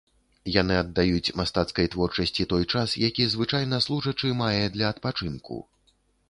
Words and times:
Яны 0.53 0.75
аддаюць 0.83 1.33
мастацкай 1.41 1.89
творчасці 1.95 2.45
той 2.53 2.65
час, 2.77 2.95
які 3.09 3.27
звычайна 3.35 3.81
служачы 3.87 4.33
мае 4.41 4.65
для 4.79 4.91
адпачынку. 4.95 5.61